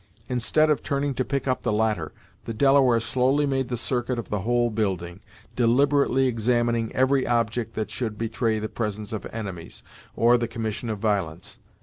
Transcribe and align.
Instead 0.27 0.71
of 0.71 0.81
turning 0.81 1.13
to 1.13 1.23
pick 1.23 1.47
up 1.47 1.61
the 1.61 1.71
latter, 1.71 2.11
the 2.45 2.55
Delaware 2.55 2.99
slowly 2.99 3.45
made 3.45 3.67
the 3.69 3.77
circuit 3.77 4.17
of 4.17 4.29
the 4.29 4.39
whole 4.39 4.71
building, 4.71 5.19
deliberately 5.55 6.25
examining 6.25 6.91
every 6.95 7.27
object 7.27 7.75
that 7.75 7.91
should 7.91 8.17
betray 8.17 8.57
the 8.57 8.67
presence 8.67 9.13
of 9.13 9.27
enemies, 9.31 9.83
or 10.15 10.39
the 10.39 10.47
commission 10.47 10.89
of 10.89 10.97
violence. 10.97 11.59